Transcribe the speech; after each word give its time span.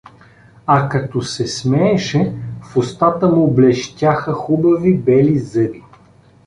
А 0.65 0.89
като 0.89 1.21
се 1.21 1.47
смееше, 1.47 2.33
в 2.63 2.77
устата 2.77 3.27
му 3.27 3.51
блещяха 3.55 4.33
хубави 4.33 4.97
бели 4.97 5.39
зъби. 5.39 5.83